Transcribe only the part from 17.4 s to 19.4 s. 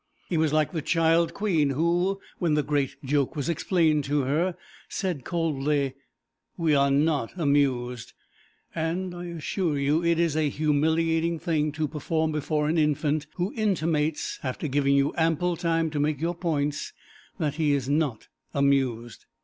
he is not amused.